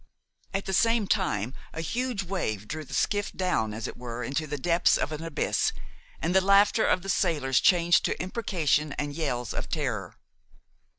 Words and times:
At 0.51 0.65
the 0.65 0.73
same 0.73 1.05
time 1.05 1.53
a 1.73 1.81
huge 1.81 2.23
wave 2.23 2.67
drew 2.67 2.83
the 2.83 2.95
skiff 2.95 3.31
down 3.31 3.71
as 3.71 3.87
it 3.87 3.95
were 3.95 4.23
into 4.23 4.47
the 4.47 4.57
depths 4.57 4.97
of 4.97 5.11
an 5.11 5.23
abyss, 5.23 5.73
and 6.19 6.33
the 6.33 6.41
laughter 6.41 6.87
of 6.87 7.03
the 7.03 7.07
sailors 7.09 7.59
changed 7.59 8.03
to 8.05 8.19
imprecations 8.19 8.95
and 8.97 9.13
yells 9.13 9.53
of 9.53 9.69
terror. 9.69 10.15